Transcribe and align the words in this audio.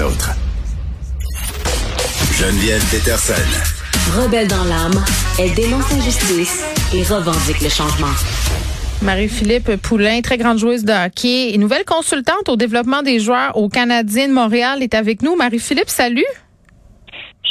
les 0.00 0.06
autres. 0.06 0.30
Geneviève 2.38 2.82
Peterson. 2.90 3.34
Rebelle 4.16 4.48
dans 4.48 4.64
l'âme, 4.64 5.04
elle 5.38 5.54
dénonce 5.54 5.90
l'injustice 5.90 6.64
et 6.94 7.02
revendique 7.02 7.60
le 7.60 7.68
changement. 7.68 8.12
Marie-Philippe 9.02 9.76
Poulain, 9.76 10.20
très 10.20 10.38
grande 10.38 10.58
joueuse 10.58 10.84
de 10.84 10.92
hockey 10.92 11.52
et 11.52 11.58
nouvelle 11.58 11.84
consultante 11.84 12.48
au 12.48 12.56
développement 12.56 13.02
des 13.02 13.20
joueurs 13.20 13.56
au 13.56 13.68
Canadien 13.68 14.28
de 14.28 14.32
Montréal, 14.32 14.82
est 14.82 14.94
avec 14.94 15.22
nous. 15.22 15.36
Marie-Philippe, 15.36 15.88
salut. 15.88 16.26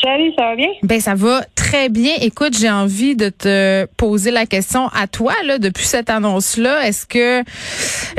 Salut, 0.01 0.31
ça 0.37 0.45
va 0.45 0.55
bien? 0.55 0.69
Ben 0.83 0.99
ça 0.99 1.13
va 1.13 1.41
très 1.55 1.89
bien. 1.89 2.13
Écoute, 2.21 2.57
j'ai 2.57 2.69
envie 2.69 3.15
de 3.17 3.29
te 3.29 3.85
poser 3.97 4.31
la 4.31 4.45
question 4.45 4.87
à 4.87 5.07
toi 5.07 5.33
là 5.45 5.57
depuis 5.57 5.85
cette 5.85 6.09
annonce-là. 6.09 6.87
Est-ce 6.87 7.05
que 7.05 7.39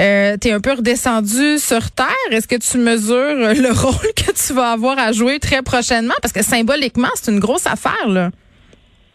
euh, 0.01 0.37
tu 0.41 0.49
es 0.49 0.53
un 0.53 0.61
peu 0.61 0.73
redescendu 0.73 1.59
sur 1.59 1.91
terre? 1.91 2.07
Est-ce 2.31 2.47
que 2.47 2.57
tu 2.57 2.77
mesures 2.79 3.35
le 3.35 3.73
rôle 3.83 4.13
que 4.15 4.31
tu 4.33 4.53
vas 4.53 4.73
avoir 4.73 4.99
à 4.99 5.13
jouer 5.13 5.39
très 5.39 5.63
prochainement? 5.63 6.15
Parce 6.21 6.35
que 6.35 6.43
symboliquement, 6.43 7.09
c'est 7.15 7.33
une 7.33 7.41
grosse 7.41 7.67
affaire 7.67 8.09
là. 8.09 8.31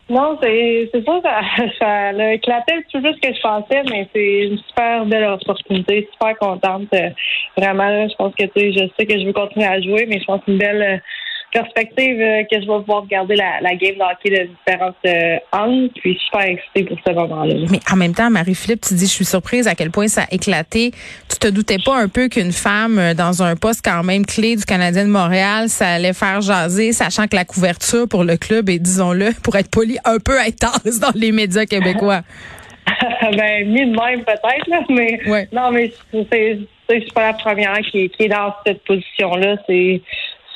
Non, 0.07 0.37
c'est 0.41 0.89
ça, 0.93 1.19
ça, 1.23 1.41
ça 1.79 1.87
a 2.09 2.33
éclaté 2.33 2.73
un 2.73 2.81
petit 2.81 3.01
peu 3.01 3.01
plus 3.01 3.19
que 3.19 3.35
je 3.35 3.41
pensais, 3.41 3.83
mais 3.89 4.07
c'est 4.13 4.43
une 4.43 4.57
super 4.59 5.05
belle 5.05 5.25
opportunité, 5.25 6.07
super 6.11 6.37
contente. 6.37 6.87
Euh, 6.93 7.09
vraiment, 7.57 8.07
je 8.07 8.15
pense 8.15 8.33
que 8.35 8.43
tu 8.43 8.51
sais, 8.55 8.71
je 8.71 8.87
sais 8.97 9.05
que 9.07 9.19
je 9.19 9.25
veux 9.25 9.33
continuer 9.33 9.65
à 9.65 9.81
jouer, 9.81 10.05
mais 10.07 10.19
je 10.19 10.25
pense 10.25 10.39
que 10.39 10.45
c'est 10.45 10.51
une 10.51 10.57
belle 10.59 10.81
euh, 10.81 10.97
perspective 11.59 12.19
euh, 12.21 12.43
que 12.43 12.55
je 12.61 12.67
vais 12.67 12.79
pouvoir 12.81 13.03
regarder 13.03 13.35
la, 13.35 13.61
la 13.61 13.75
game 13.75 13.95
d'hockey 13.97 14.29
de 14.29 14.49
différentes 14.49 14.95
euh, 15.05 15.37
angles. 15.51 15.89
Puis 15.95 16.13
je 16.13 16.17
suis 16.19 16.25
super 16.25 16.41
excitée 16.41 16.83
pour 16.83 16.97
ce 17.07 17.13
moment-là. 17.13 17.53
Mais 17.71 17.79
en 17.91 17.95
même 17.95 18.13
temps, 18.13 18.29
Marie-Philippe, 18.29 18.81
tu 18.81 18.93
dis, 18.93 19.05
je 19.07 19.11
suis 19.11 19.25
surprise 19.25 19.67
à 19.67 19.75
quel 19.75 19.89
point 19.91 20.07
ça 20.07 20.23
a 20.23 20.25
éclaté. 20.33 20.91
Tu 21.29 21.37
te 21.39 21.47
doutais 21.47 21.77
pas 21.83 21.95
un 21.97 22.09
peu 22.09 22.27
qu'une 22.27 22.51
femme 22.51 22.99
euh, 22.99 23.13
dans 23.13 23.41
un 23.41 23.55
poste 23.55 23.81
quand 23.85 24.03
même 24.03 24.25
clé 24.25 24.55
du 24.57 24.65
Canadien 24.65 25.05
de 25.05 25.09
Montréal, 25.11 25.69
ça 25.69 25.87
allait 25.93 26.13
faire 26.13 26.41
jaser, 26.41 26.91
sachant 26.91 27.27
que 27.27 27.35
la 27.35 27.45
couverture 27.45 28.07
pour 28.09 28.23
le 28.25 28.35
club 28.37 28.69
est, 28.69 28.79
disons-le, 28.79 29.29
pour 29.43 29.55
être 29.55 29.71
poli, 29.71 29.97
un 30.05 30.17
peu 30.19 30.37
intense 30.39 30.99
dans 30.99 31.11
les 31.15 31.31
médias 31.31 31.65
québécois. 31.65 32.21
ben, 33.35 33.67
mis 33.67 33.85
de 33.85 33.95
même 33.95 34.23
peut-être, 34.23 34.67
là, 34.67 34.81
mais 34.89 35.19
Ouais. 35.27 35.47
non, 35.51 35.71
mais 35.71 35.91
c'est 36.11 36.27
c'est- 36.31 36.59
je 36.87 36.99
suis 36.99 37.11
pas 37.13 37.23
la 37.31 37.33
première 37.33 37.77
qui, 37.79 38.07
qui 38.11 38.23
est 38.25 38.27
dans 38.27 38.53
cette 38.63 38.83
position-là. 38.83 39.55
C'est 39.65 40.01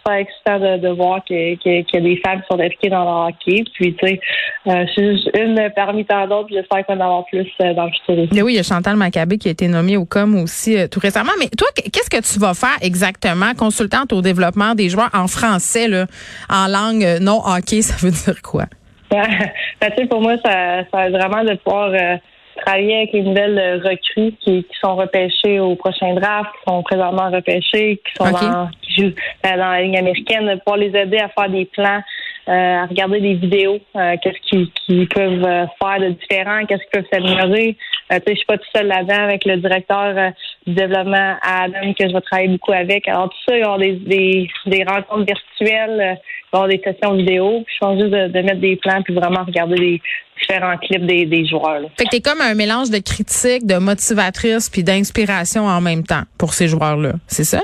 super 0.09 0.13
excitant 0.13 0.59
de, 0.59 0.77
de 0.77 0.89
voir 0.89 1.23
que- 1.27 1.55
que- 1.55 1.97
a 1.97 2.01
des 2.01 2.21
femmes 2.25 2.41
sont 2.49 2.59
impliquées 2.59 2.89
dans 2.89 3.03
le 3.03 3.29
hockey. 3.29 3.63
Puis, 3.73 3.95
tu 3.95 4.07
sais, 4.07 4.19
euh, 4.67 4.85
je 4.87 4.91
suis 4.91 5.11
juste 5.15 5.29
une 5.37 5.69
parmi 5.75 6.05
tant 6.05 6.27
d'autres. 6.27 6.49
J'espère 6.51 6.85
qu'on 6.85 6.93
en 6.97 7.01
avoir 7.01 7.25
plus 7.25 7.47
euh, 7.61 7.73
dans 7.73 7.85
le 7.85 7.91
futur. 7.91 8.23
aussi. 8.23 8.29
Mais 8.33 8.41
oui, 8.41 8.53
il 8.53 8.55
y 8.57 8.59
a 8.59 8.63
Chantal 8.63 8.95
Maccabé 8.95 9.37
qui 9.37 9.47
a 9.47 9.51
été 9.51 9.67
nommée 9.67 9.97
au 9.97 10.05
COM 10.05 10.35
aussi 10.41 10.77
euh, 10.77 10.87
tout 10.87 10.99
récemment. 10.99 11.31
Mais 11.39 11.47
toi, 11.49 11.67
qu'est-ce 11.75 12.09
que 12.09 12.21
tu 12.21 12.39
vas 12.39 12.53
faire 12.53 12.77
exactement, 12.81 13.53
consultante 13.57 14.13
au 14.13 14.21
développement 14.21 14.75
des 14.75 14.89
joueurs 14.89 15.09
en 15.13 15.27
français, 15.27 15.87
là, 15.87 16.05
en 16.49 16.67
langue 16.67 17.03
euh, 17.03 17.19
non 17.19 17.41
hockey, 17.45 17.81
ça 17.81 17.95
veut 18.05 18.11
dire 18.11 18.41
quoi? 18.41 18.65
Ben, 19.11 19.89
tu 19.91 20.03
sais, 20.03 20.05
pour 20.07 20.21
moi, 20.21 20.35
ça, 20.45 20.81
ça 20.91 20.97
va 20.97 21.07
être 21.07 21.13
vraiment 21.17 21.43
de 21.43 21.55
pouvoir 21.55 21.89
euh, 21.89 22.17
travailler 22.65 22.97
avec 22.97 23.13
les 23.13 23.21
nouvelles 23.21 23.57
euh, 23.57 23.77
recrues 23.77 24.33
qui, 24.39 24.63
qui 24.63 24.79
sont 24.81 24.95
repêchées 24.95 25.59
au 25.59 25.75
prochain 25.75 26.13
draft, 26.13 26.49
qui 26.51 26.71
sont 26.71 26.83
présentement 26.83 27.29
repêchées, 27.29 28.01
qui 28.05 28.13
sont 28.15 28.31
dans, 28.31 28.69
qui 28.81 29.01
jouent 29.01 29.15
euh, 29.45 29.57
dans 29.57 29.71
la 29.71 29.81
ligne 29.81 29.97
américaine, 29.97 30.59
pouvoir 30.65 30.77
les 30.77 30.95
aider 30.95 31.17
à 31.17 31.29
faire 31.29 31.49
des 31.49 31.65
plans, 31.65 32.01
euh, 32.47 32.51
à 32.51 32.85
regarder 32.85 33.19
des 33.19 33.35
vidéos, 33.35 33.79
euh, 33.95 34.15
qu'est-ce 34.21 34.39
qu'ils 34.87 35.07
peuvent 35.07 35.45
euh, 35.45 35.65
faire 35.81 35.99
de 35.99 36.09
différent, 36.09 36.65
qu'est-ce 36.65 36.81
qu'ils 36.81 37.01
peuvent 37.01 37.09
s'améliorer. 37.11 37.77
Euh, 38.11 38.15
tu 38.15 38.23
sais, 38.23 38.31
je 38.31 38.35
suis 38.37 38.45
pas 38.45 38.57
tout 38.57 38.69
seul 38.75 38.87
là-dedans 38.87 39.23
avec 39.23 39.45
le 39.45 39.57
directeur 39.57 40.33
du 40.69 40.75
développement 40.75 41.35
Adam 41.41 41.93
que 41.97 42.07
je 42.07 42.13
vais 42.13 42.21
travailler 42.21 42.49
beaucoup 42.49 42.71
avec. 42.71 43.07
Alors 43.07 43.29
tout 43.29 43.37
ça, 43.47 43.57
il 43.57 43.59
va 43.59 43.59
y 43.59 43.63
avoir 43.63 43.77
des, 43.79 43.93
des, 43.93 44.49
des 44.65 44.83
rencontres 44.83 45.25
virtuelles, 45.25 45.99
euh, 45.99 46.13
il 46.13 46.51
va 46.53 46.59
y 46.59 46.63
avoir 46.63 46.67
des 46.69 46.81
sessions 46.83 47.13
vidéo. 47.15 47.63
Puis 47.65 47.75
je 47.75 47.79
pense 47.85 47.99
juste 47.99 48.11
de, 48.11 48.27
de 48.27 48.41
mettre 48.41 48.59
des 48.61 48.75
plans 48.75 49.01
puis 49.03 49.13
vraiment 49.13 49.43
regarder 49.45 49.75
les 49.75 50.01
différents 50.39 50.77
clips 50.77 51.05
des, 51.05 51.25
des 51.25 51.45
joueurs. 51.45 51.81
là. 51.81 51.87
Fait 51.97 52.05
que 52.05 52.09
t'es 52.09 52.21
comme 52.21 52.41
un 52.41 52.53
mélange 52.55 52.89
de 52.89 52.99
critique, 52.99 53.65
de 53.67 53.77
motivatrice 53.77 54.69
puis 54.69 54.83
d'inspiration 54.83 55.63
en 55.65 55.81
même 55.81 56.03
temps 56.03 56.23
pour 56.37 56.53
ces 56.53 56.67
joueurs-là. 56.67 57.13
C'est 57.27 57.43
ça? 57.43 57.61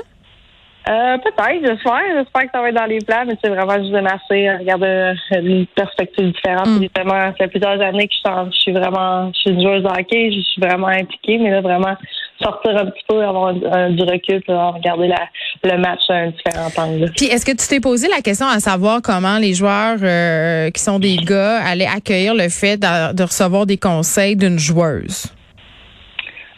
Euh, 0.88 1.18
peut-être, 1.18 1.66
j'espère. 1.66 2.00
J'espère 2.16 2.42
que 2.42 2.48
ça 2.54 2.60
va 2.60 2.68
être 2.68 2.76
dans 2.76 2.84
les 2.84 3.00
plans, 3.00 3.24
mais 3.26 3.34
c'est 3.42 3.50
vraiment 3.50 3.76
juste 3.76 3.90
de 3.90 3.98
marcher, 3.98 4.50
regarder 4.56 5.14
une 5.32 5.66
perspective 5.74 6.26
différente. 6.30 6.68
Mm. 6.68 6.76
Évidemment, 6.84 7.26
ça 7.26 7.32
fait 7.38 7.48
plusieurs 7.48 7.80
années 7.80 8.06
que 8.06 8.12
je 8.14 8.18
suis, 8.18 8.28
en- 8.28 8.50
je 8.52 8.56
suis 8.60 8.70
vraiment, 8.72 9.32
je 9.34 9.40
suis 9.40 9.50
une 9.50 9.62
joueuse 9.62 9.82
de 9.82 9.88
hockey, 9.88 10.30
je 10.30 10.40
suis 10.42 10.60
vraiment 10.60 10.86
impliquée, 10.86 11.38
mais 11.38 11.50
là, 11.50 11.60
vraiment, 11.60 11.96
sortir 12.42 12.76
un 12.76 12.86
petit 12.86 13.02
peu, 13.08 13.22
avoir 13.24 13.48
un- 13.48 13.72
un- 13.72 13.90
du 13.90 14.02
recul, 14.02 14.42
regarder 14.48 15.08
la, 15.08 15.28
le 15.64 15.78
match 15.78 16.00
à 16.08 16.14
un 16.14 16.26
différent 16.30 16.68
angle. 16.76 17.10
Puis 17.16 17.26
est-ce 17.26 17.44
que 17.46 17.52
tu 17.52 17.66
t'es 17.68 17.80
posé 17.80 18.08
la 18.08 18.20
question 18.20 18.46
à 18.46 18.58
savoir 18.60 19.00
comment 19.02 19.38
les 19.38 19.54
joueurs 19.54 19.98
euh, 20.02 20.70
qui 20.70 20.82
sont 20.82 20.98
des 20.98 21.16
gars 21.16 21.58
allaient 21.64 21.86
accueillir 21.86 22.34
le 22.34 22.48
fait 22.48 22.76
de, 22.76 23.12
de 23.14 23.22
recevoir 23.22 23.66
des 23.66 23.78
conseils 23.78 24.36
d'une 24.36 24.58
joueuse? 24.58 25.26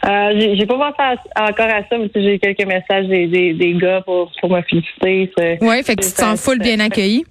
Euh, 0.05 0.31
j'ai 0.39 0.55
j'ai 0.55 0.65
pas 0.65 0.77
pensé 0.97 1.19
à- 1.35 1.43
encore 1.49 1.65
à 1.67 1.81
ça, 1.89 1.97
mais 1.97 2.09
j'ai 2.15 2.35
eu 2.35 2.39
quelques 2.39 2.65
messages 2.65 3.07
des, 3.07 3.27
des, 3.27 3.53
des 3.53 3.73
gars 3.73 3.99
pour, 4.01 4.31
pour 4.39 4.49
me 4.49 4.61
féliciter. 4.61 5.29
Oui, 5.61 5.83
fait 5.83 5.95
que 5.97 6.03
tu 6.05 6.11
te 6.11 6.17
sens 6.21 6.41
full 6.41 6.57
bien 6.59 6.79
accueilli. 6.79 7.25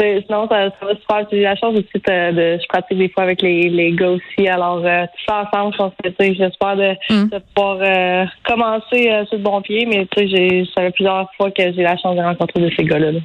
Sinon, 0.00 0.48
ça, 0.48 0.70
ça 0.70 0.86
va 0.86 0.94
super. 0.96 1.26
J'ai 1.30 1.38
eu 1.38 1.42
la 1.42 1.54
chance 1.56 1.74
aussi 1.74 1.88
de, 1.94 2.32
de- 2.32 2.58
je 2.60 2.66
pratique 2.66 2.98
des 2.98 3.08
fois 3.08 3.22
avec 3.22 3.40
les, 3.42 3.68
les 3.70 3.92
gars 3.92 4.10
aussi. 4.10 4.48
Alors, 4.48 4.82
euh, 4.84 5.02
tout 5.04 5.22
ça 5.28 5.48
ensemble, 5.50 5.72
je 5.72 5.78
pense 5.78 5.92
que, 6.02 6.08
tu 6.08 6.14
sais, 6.18 6.34
j'espère 6.34 6.76
de, 6.76 6.94
Mm. 7.10 7.28
de 7.30 7.38
pouvoir 7.54 7.78
euh, 7.80 8.24
commencer 8.44 9.10
euh, 9.10 9.24
sur 9.26 9.36
le 9.38 9.42
bon 9.42 9.60
pied. 9.62 9.86
Mais 9.86 10.06
tu 10.06 10.20
sais, 10.20 10.28
j'ai- 10.28 10.64
ça 10.74 10.82
fait 10.82 10.90
plusieurs 10.90 11.28
fois 11.36 11.50
que 11.50 11.62
j'ai 11.62 11.82
la 11.82 11.96
chance 11.96 12.16
de 12.16 12.20
rencontrer 12.22 12.60
de 12.60 12.70
ces 12.76 12.84
gars-là. 12.84 13.12
là. 13.12 13.20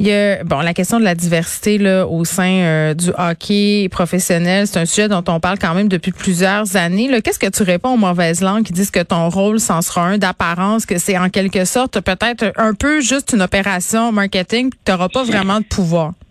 Il 0.00 0.06
y 0.06 0.12
a 0.12 0.44
bon 0.44 0.60
la 0.60 0.74
question 0.74 1.00
de 1.00 1.04
la 1.04 1.16
diversité 1.16 1.76
là 1.76 2.06
au 2.06 2.24
sein 2.24 2.60
euh, 2.62 2.94
du 2.94 3.10
hockey 3.18 3.88
professionnel, 3.90 4.68
c'est 4.68 4.78
un 4.78 4.86
sujet 4.86 5.08
dont 5.08 5.24
on 5.26 5.40
parle 5.40 5.58
quand 5.58 5.74
même 5.74 5.88
depuis 5.88 6.12
plusieurs 6.12 6.76
années. 6.76 7.08
là. 7.08 7.20
Qu'est-ce 7.20 7.38
que 7.40 7.50
tu 7.50 7.64
réponds 7.64 7.94
aux 7.94 7.96
mauvaises 7.96 8.40
langues 8.40 8.62
qui 8.64 8.72
disent 8.72 8.92
que 8.92 9.02
ton 9.02 9.28
rôle 9.28 9.58
c'en 9.58 9.82
sera 9.82 10.02
un 10.02 10.18
d'apparence, 10.18 10.86
que 10.86 10.98
c'est 10.98 11.18
en 11.18 11.30
quelque 11.30 11.64
sorte 11.64 12.00
peut-être 12.00 12.52
un 12.56 12.74
peu 12.74 13.00
juste 13.00 13.32
une 13.34 13.42
opération 13.42 14.12
marketing, 14.12 14.70
tu 14.84 14.92
n'auras 14.92 15.08
pas 15.08 15.24
vraiment 15.24 15.58
de 15.58 15.64
pouvoir? 15.64 16.12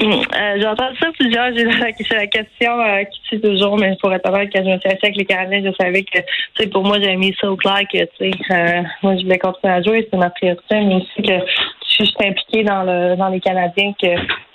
Euh, 0.00 0.60
J'entends 0.60 0.90
ça 1.00 1.08
plusieurs. 1.18 1.48
C'est 1.54 2.14
la 2.14 2.26
question 2.28 2.80
euh, 2.80 3.02
qui 3.04 3.20
tue 3.28 3.40
toujours, 3.40 3.76
mais 3.76 3.96
pour 4.00 4.12
être 4.12 4.28
honnête, 4.30 4.48
quand 4.52 4.62
je 4.64 4.70
me 4.70 4.78
suis 4.78 4.88
assise 4.88 5.00
avec 5.02 5.16
les 5.16 5.24
Canadiens, 5.24 5.62
je 5.64 5.84
savais 5.84 6.02
que, 6.04 6.18
tu 6.18 6.24
sais, 6.56 6.66
pour 6.68 6.84
moi, 6.84 7.00
j'avais 7.00 7.16
mis 7.16 7.34
ça 7.40 7.50
au 7.50 7.56
clair 7.56 7.80
que, 7.92 7.98
tu 7.98 8.08
sais, 8.18 8.30
euh, 8.52 8.82
moi, 9.02 9.16
je 9.16 9.24
voulais 9.24 9.38
continuer 9.38 9.72
à 9.72 9.82
jouer, 9.82 10.08
c'est 10.10 10.16
ma 10.16 10.30
priorité, 10.30 10.80
mais 10.80 10.94
aussi 10.96 11.22
que 11.22 11.44
je 12.04 12.26
impliquée 12.26 12.64
dans 12.64 12.82
le 12.82 13.16
dans 13.16 13.28
les 13.28 13.40
Canadiens, 13.40 13.92
que 14.00 14.08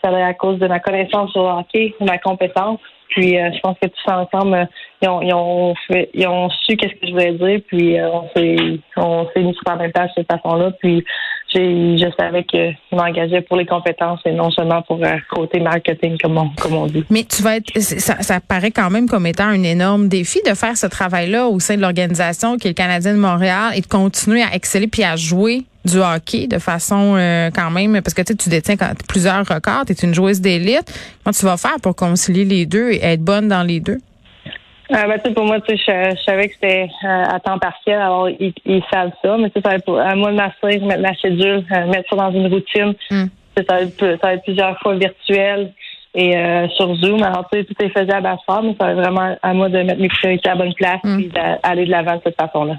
ça 0.04 0.12
va 0.12 0.26
à 0.26 0.34
cause 0.34 0.60
de 0.60 0.68
ma 0.68 0.80
connaissance 0.80 1.32
sur 1.32 1.44
le 1.44 1.60
hockey, 1.60 1.96
ma 2.00 2.18
compétence. 2.18 2.80
Puis, 3.10 3.38
euh, 3.38 3.52
je 3.54 3.60
pense 3.60 3.78
que 3.80 3.88
tous 3.88 4.12
ensemble, 4.12 4.68
ils 5.02 5.08
ont, 5.08 5.22
ils 5.22 5.34
ont, 5.34 5.76
fait, 5.88 6.10
ils 6.16 6.28
ont 6.28 6.50
su 6.50 6.76
qu'est-ce 6.76 6.94
que 6.94 7.08
je 7.08 7.12
voulais 7.12 7.34
dire, 7.34 7.62
puis 7.68 8.00
euh, 8.00 8.10
on 8.10 8.30
s'est 8.36 8.80
on 8.98 9.28
s'est 9.32 9.44
mis 9.44 9.54
sur 9.54 9.64
la 9.68 9.76
même 9.76 9.92
page 9.92 10.10
de 10.10 10.14
cette 10.22 10.32
façon-là. 10.32 10.72
Puis, 10.80 11.06
je 11.54 12.12
savais 12.18 12.44
qu'ils 12.44 12.76
m'engageaient 12.92 13.42
pour 13.42 13.58
les 13.58 13.68
compétences 13.68 14.20
et 14.26 14.32
non 14.32 14.50
seulement 14.50 14.82
pour 14.82 15.04
euh, 15.04 15.18
côté 15.30 15.60
marketing, 15.60 16.18
comme 16.22 16.40
on, 16.40 16.50
comme 16.60 16.74
on 16.74 16.88
dit. 16.88 17.04
Mais 17.12 17.24
tu 17.24 17.44
vas 17.44 17.58
être, 17.58 17.72
ça, 17.80 18.22
ça 18.22 18.40
paraît 18.40 18.72
quand 18.72 18.90
même 18.90 19.08
comme 19.08 19.28
étant 19.28 19.46
un 19.48 19.62
énorme 19.62 20.08
défi 20.08 20.40
de 20.48 20.56
faire 20.56 20.76
ce 20.76 20.88
travail-là 20.88 21.48
au 21.48 21.60
sein 21.60 21.76
de 21.76 21.82
l'organisation 21.82 22.58
qui 22.58 22.68
est 22.68 22.72
le 22.72 22.76
Canadien 22.76 23.14
de 23.14 23.20
Montréal 23.20 23.74
et 23.76 23.82
de 23.82 23.88
continuer 23.88 24.42
à 24.42 24.56
exceller 24.56 24.88
puis 24.88 25.04
à 25.04 25.16
jouer 25.16 25.66
du 25.86 25.98
hockey 26.00 26.48
de 26.48 26.60
façon 26.60 27.16
euh, 27.18 27.50
quand 27.54 27.70
même 27.72 28.02
parce 28.02 28.14
que 28.14 28.22
tu 28.22 28.50
détiens 28.50 28.78
quand- 28.78 28.94
plusieurs 29.08 29.40
records, 29.46 29.84
tu 29.88 29.94
es 29.94 29.96
une 30.08 30.14
joueuse 30.14 30.40
d'élite. 30.42 30.88
Comment 31.24 31.34
tu 31.34 31.46
vas 31.46 31.58
faire 31.58 31.76
pour 31.82 31.96
concilier 31.96 32.46
les 32.46 32.66
deux 32.66 32.92
et 32.92 33.04
être 33.04 33.22
bonne 33.22 33.48
dans 33.50 33.64
les 33.64 33.80
deux? 33.80 33.98
Euh, 34.92 34.96
ben, 35.08 35.34
pour 35.34 35.46
moi, 35.46 35.58
je, 35.68 35.76
je 35.76 36.24
savais 36.26 36.48
que 36.50 36.54
c'était 36.56 36.88
euh, 37.04 37.24
à 37.24 37.40
temps 37.40 37.58
partiel, 37.58 37.96
alors 38.00 38.30
ils, 38.30 38.54
ils 38.66 38.84
savent 38.94 39.12
ça, 39.24 39.38
mais 39.40 39.50
ça 39.54 39.60
va 39.68 39.76
être 39.76 39.98
à 39.98 40.14
moi 40.16 40.32
de 40.32 40.36
m'assurer, 40.36 40.80
mettre 40.80 41.02
ma 41.02 41.14
chédule, 41.16 41.66
euh, 41.72 41.88
mettre 41.88 42.10
ça 42.10 42.16
dans 42.16 42.32
une 42.32 42.48
routine. 42.48 42.94
Mm. 43.10 43.24
Ça, 43.58 43.64
va 43.70 43.82
être, 43.82 44.00
ça 44.00 44.28
va 44.28 44.34
être 44.34 44.44
plusieurs 44.44 44.78
fois 44.80 44.96
virtuel 44.96 45.74
et 46.16 46.36
sur 46.76 46.94
Zoom. 46.98 47.24
Alors, 47.24 47.48
tu 47.52 47.58
sais, 47.58 47.66
tout 47.66 47.74
est 47.84 47.90
faisable 47.90 48.28
à 48.28 48.38
faire, 48.46 48.62
mais 48.62 48.76
ça 48.80 48.86
va 48.86 48.92
être 48.92 48.98
vraiment 48.98 49.36
à 49.42 49.54
moi 49.54 49.68
de 49.70 49.80
mettre 49.82 50.00
mes 50.00 50.10
priorités 50.10 50.48
à 50.50 50.54
la 50.54 50.64
bonne 50.64 50.74
place 50.76 51.00
Mm. 51.04 51.20
et 51.22 51.30
d'aller 51.64 51.86
de 51.86 51.92
l'avant 51.92 52.16
de 52.18 52.22
cette 52.24 52.36
façon-là. 52.40 52.76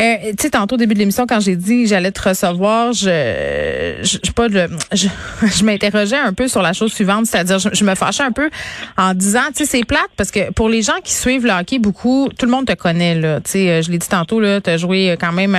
Euh, 0.00 0.16
tu 0.36 0.42
sais, 0.42 0.50
tantôt 0.50 0.76
au 0.76 0.78
début 0.78 0.94
de 0.94 1.00
l'émission, 1.00 1.26
quand 1.26 1.40
j'ai 1.40 1.56
dit 1.56 1.86
j'allais 1.86 2.12
te 2.12 2.28
recevoir, 2.28 2.92
je, 2.92 3.96
je, 4.02 4.18
je, 4.22 4.30
pas 4.32 4.46
je, 4.92 5.08
je 5.46 5.64
m'interrogeais 5.64 6.16
un 6.16 6.32
peu 6.32 6.46
sur 6.46 6.62
la 6.62 6.72
chose 6.72 6.92
suivante, 6.92 7.26
c'est-à-dire 7.26 7.58
je, 7.58 7.70
je 7.72 7.84
me 7.84 7.94
fâchais 7.94 8.22
un 8.22 8.30
peu 8.32 8.48
en 8.96 9.14
disant, 9.14 9.40
tu 9.48 9.64
sais, 9.64 9.78
c'est 9.78 9.84
plate 9.84 10.10
parce 10.16 10.30
que 10.30 10.52
pour 10.52 10.68
les 10.68 10.82
gens 10.82 11.00
qui 11.02 11.12
suivent 11.12 11.44
le 11.46 11.52
hockey 11.52 11.78
beaucoup, 11.78 12.28
tout 12.38 12.46
le 12.46 12.52
monde 12.52 12.66
te 12.66 12.74
connaît 12.74 13.16
là. 13.16 13.40
Tu 13.40 13.50
sais, 13.50 13.70
euh, 13.70 13.82
je 13.82 13.90
l'ai 13.90 13.98
dit 13.98 14.08
tantôt 14.08 14.38
là, 14.40 14.60
t'as 14.60 14.76
joué 14.76 15.16
quand 15.20 15.32
même, 15.32 15.56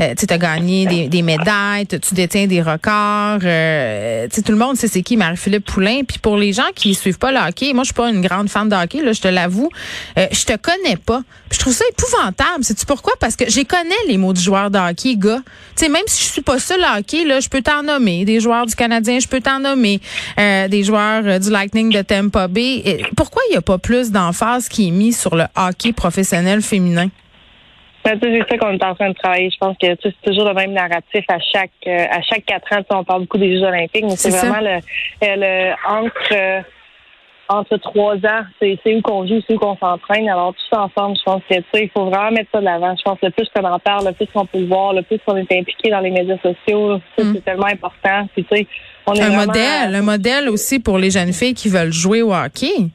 euh, 0.00 0.14
tu 0.18 0.26
t'as 0.26 0.38
gagné 0.38 0.86
des, 0.86 1.08
des 1.08 1.22
médailles, 1.22 1.86
tu 1.86 2.14
détiens 2.14 2.46
des 2.46 2.62
records. 2.62 3.40
euh, 3.44 4.26
tu 4.28 4.36
sais, 4.36 4.42
tout 4.42 4.52
le 4.52 4.58
monde 4.58 4.76
sait 4.76 4.88
c'est 4.88 5.02
qui 5.02 5.16
Marie-Philippe 5.16 5.66
Poulain. 5.66 6.00
Puis 6.06 6.18
pour 6.18 6.36
les 6.36 6.52
gens 6.52 6.62
qui 6.74 6.94
suivent 6.94 7.18
pas 7.18 7.32
le 7.32 7.38
hockey, 7.38 7.72
moi 7.74 7.82
je 7.82 7.88
suis 7.88 7.94
pas 7.94 8.08
une 8.08 8.22
grande 8.22 8.48
fan 8.48 8.68
de 8.68 8.74
hockey 8.74 9.02
là, 9.02 9.12
je 9.12 9.20
te 9.20 9.28
l'avoue, 9.28 9.68
euh, 10.18 10.26
je 10.32 10.44
te 10.44 10.56
connais 10.56 10.96
pas. 10.96 11.22
Je 11.50 11.58
trouve 11.58 11.72
ça 11.72 11.84
épouvantable. 11.90 12.64
Sais-tu 12.64 12.84
pourquoi? 12.86 13.12
Parce 13.20 13.36
que 13.36 13.48
connais 13.74 13.94
les 14.08 14.18
mots 14.18 14.32
du 14.32 14.40
joueur 14.40 14.70
de 14.70 14.78
hockey, 14.78 15.16
gars. 15.16 15.40
Tu 15.76 15.84
sais, 15.84 15.88
même 15.88 16.02
si 16.06 16.24
je 16.24 16.32
suis 16.32 16.42
pas 16.42 16.58
ça, 16.58 16.76
le 16.76 16.98
hockey, 16.98 17.24
là, 17.24 17.40
je 17.40 17.48
peux 17.48 17.62
t'en 17.62 17.82
nommer. 17.82 18.24
Des 18.24 18.40
joueurs 18.40 18.66
du 18.66 18.74
Canadien, 18.74 19.18
je 19.18 19.28
peux 19.28 19.40
t'en 19.40 19.58
nommer. 19.58 20.00
Euh, 20.38 20.68
des 20.68 20.84
joueurs 20.84 21.22
euh, 21.24 21.38
du 21.38 21.50
Lightning 21.50 21.92
de 21.92 22.02
Tampa 22.02 22.48
Bay. 22.48 22.82
Et 22.84 23.04
pourquoi 23.16 23.42
il 23.48 23.52
n'y 23.52 23.56
a 23.56 23.62
pas 23.62 23.78
plus 23.78 24.12
d'emphase 24.12 24.68
qui 24.68 24.88
est 24.88 24.92
mise 24.92 25.18
sur 25.18 25.34
le 25.34 25.44
hockey 25.56 25.92
professionnel 25.92 26.62
féminin? 26.62 27.08
Ben, 28.04 28.18
c'est 28.22 28.38
ça 28.50 28.58
qu'on 28.58 28.72
est 28.72 28.84
en 28.84 28.94
train 28.94 29.08
de 29.08 29.14
travailler. 29.14 29.50
Je 29.50 29.56
pense 29.58 29.76
que 29.80 29.86
c'est 30.02 30.14
toujours 30.22 30.44
le 30.44 30.54
même 30.54 30.72
narratif 30.72 31.24
à 31.28 31.38
chaque 31.40 31.70
euh, 31.86 32.04
à 32.10 32.20
chaque 32.22 32.44
quatre 32.44 32.70
ans. 32.72 33.00
On 33.00 33.04
parle 33.04 33.22
beaucoup 33.22 33.38
des 33.38 33.56
Jeux 33.56 33.64
olympiques, 33.64 34.04
mais 34.04 34.16
c'est 34.16 34.28
vraiment 34.28 34.60
le, 34.60 34.78
le 35.22 35.72
entre 35.88 36.64
entre 37.48 37.76
trois 37.76 38.14
ans, 38.16 38.44
c'est 38.58 38.78
où 38.86 39.02
qu'on 39.02 39.26
joue, 39.26 39.40
c'est 39.46 39.54
où 39.54 39.58
qu'on 39.58 39.76
s'entraîne. 39.76 40.28
Alors, 40.28 40.54
tout 40.54 40.76
ensemble, 40.76 41.16
je 41.18 41.22
pense 41.24 41.42
que 41.48 41.78
il 41.78 41.90
faut 41.90 42.06
vraiment 42.06 42.30
mettre 42.30 42.50
ça 42.52 42.60
de 42.60 42.64
l'avant. 42.64 42.94
Je 42.96 43.02
pense 43.02 43.18
que 43.20 43.26
le 43.26 43.32
plus 43.32 43.48
qu'on 43.54 43.64
en 43.64 43.78
parle, 43.78 44.06
le 44.06 44.12
plus 44.12 44.26
qu'on 44.32 44.46
peut 44.46 44.58
le 44.58 44.66
voir, 44.66 44.92
le 44.92 45.02
plus 45.02 45.18
qu'on 45.26 45.36
est 45.36 45.52
impliqué 45.52 45.90
dans 45.90 46.00
les 46.00 46.10
médias 46.10 46.38
sociaux, 46.38 47.00
c'est 47.16 47.24
mm. 47.24 47.40
tellement 47.42 47.66
important. 47.66 48.28
Puis, 48.32 48.44
tu 48.44 48.56
sais, 48.56 48.66
on 49.06 49.14
est 49.14 49.22
un 49.22 49.46
modèle, 49.46 49.94
un 49.94 50.02
modèle 50.02 50.48
aussi 50.48 50.80
pour 50.80 50.98
les 50.98 51.10
jeunes 51.10 51.32
filles 51.32 51.54
qui 51.54 51.68
veulent 51.68 51.92
jouer 51.92 52.22
au 52.22 52.32
hockey. 52.32 52.90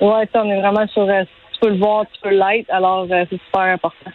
Ouais, 0.00 0.28
on 0.34 0.50
est 0.50 0.60
vraiment 0.60 0.86
sur 0.88 1.08
euh, 1.08 1.24
tu 1.52 1.60
peux 1.60 1.70
le 1.70 1.78
voir, 1.78 2.04
tu 2.12 2.20
peux 2.20 2.34
l'être, 2.34 2.70
alors 2.70 3.06
euh, 3.10 3.24
c'est 3.30 3.40
super 3.46 3.62
important. 3.62 4.10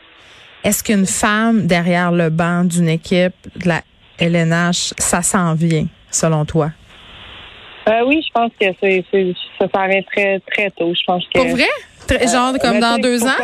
Est-ce 0.63 0.83
qu'une 0.83 1.07
femme 1.07 1.65
derrière 1.65 2.11
le 2.11 2.29
banc 2.29 2.63
d'une 2.63 2.87
équipe 2.87 3.33
de 3.55 3.67
la 3.67 3.81
LNH, 4.19 4.93
ça 4.99 5.23
s'en 5.23 5.55
vient, 5.55 5.87
selon 6.11 6.45
toi? 6.45 6.69
Euh, 7.87 8.03
oui, 8.05 8.23
je 8.25 8.31
pense 8.31 8.51
que 8.59 8.67
c'est, 8.79 9.03
ça 9.59 9.67
s'en 9.73 9.87
vient 9.87 10.01
très, 10.03 10.39
très 10.39 10.69
tôt. 10.71 10.93
Je 10.93 11.03
pense 11.05 11.25
que. 11.27 11.39
Pour 11.39 11.49
vrai? 11.49 11.69
Euh, 12.11 12.27
genre 12.27 12.53
comme 12.59 12.79
dans 12.79 12.97
deux 12.97 13.23
ans? 13.23 13.41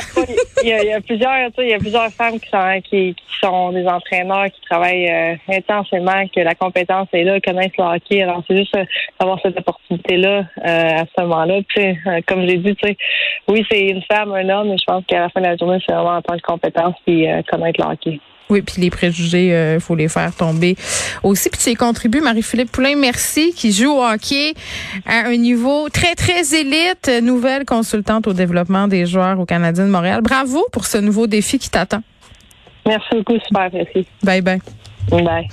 Il 0.63 0.67
y, 0.67 0.73
a, 0.91 0.99
plusieurs, 0.99 1.33
il 1.59 1.69
y 1.69 1.73
a 1.73 1.77
plusieurs 1.77 2.09
femmes 2.09 2.37
qui 2.39 2.49
sont, 2.49 2.81
qui, 2.83 3.15
sont 3.39 3.71
des 3.71 3.87
entraîneurs, 3.87 4.47
qui 4.47 4.59
travaillent 4.69 5.09
euh, 5.09 5.35
intensément, 5.47 6.27
que 6.35 6.41
la 6.41 6.53
compétence 6.53 7.07
est 7.13 7.23
là, 7.23 7.39
connaissent 7.39 7.77
le 7.77 7.83
hockey. 7.85 8.21
Alors, 8.23 8.43
c'est 8.47 8.57
juste 8.57 8.75
d'avoir 9.19 9.39
cette 9.41 9.57
opportunité-là 9.57 10.45
à 10.63 11.05
ce 11.05 11.21
moment-là. 11.21 11.59
Puis, 11.69 11.97
comme 12.27 12.45
j'ai 12.45 12.57
dit, 12.57 12.75
tu 12.75 12.87
sais, 12.87 12.97
oui, 13.47 13.65
c'est 13.71 13.87
une 13.87 14.03
femme, 14.03 14.33
un 14.33 14.49
homme, 14.49 14.69
mais 14.69 14.77
je 14.77 14.85
pense 14.85 15.05
qu'à 15.05 15.21
la 15.21 15.29
fin 15.29 15.39
de 15.39 15.45
la 15.45 15.55
journée, 15.55 15.79
c'est 15.87 15.93
vraiment 15.93 16.17
en 16.17 16.21
tant 16.21 16.35
que 16.35 16.41
compétence 16.41 16.95
puis 17.05 17.25
connaître 17.49 17.79
le 17.79 17.91
hockey. 17.91 18.19
Oui, 18.49 18.61
puis 18.61 18.81
les 18.81 18.89
préjugés, 18.89 19.47
il 19.47 19.53
euh, 19.53 19.79
faut 19.79 19.95
les 19.95 20.07
faire 20.07 20.33
tomber 20.33 20.75
aussi. 21.23 21.49
Puis 21.49 21.59
tu 21.61 21.69
y 21.71 21.75
contribues, 21.75 22.21
Marie-Philippe 22.21 22.71
Poulain, 22.71 22.95
merci, 22.95 23.53
qui 23.53 23.73
joue 23.73 23.91
au 23.91 24.03
hockey 24.03 24.53
à 25.05 25.27
un 25.27 25.35
niveau 25.35 25.89
très, 25.89 26.15
très 26.15 26.55
élite, 26.55 27.11
nouvelle 27.21 27.65
consultante 27.65 28.27
au 28.27 28.33
développement 28.33 28.87
des 28.87 29.05
joueurs 29.05 29.39
au 29.39 29.45
Canadien 29.45 29.85
de 29.85 29.91
Montréal. 29.91 30.21
Bravo 30.21 30.65
pour 30.71 30.85
ce 30.85 30.97
nouveau 30.97 31.27
défi 31.27 31.59
qui 31.59 31.69
t'attend. 31.69 32.01
Merci 32.85 33.07
beaucoup, 33.11 33.37
super 33.45 33.69
merci. 33.73 34.07
Bye 34.23 34.41
bye. 34.41 34.59
Bye. 35.09 35.47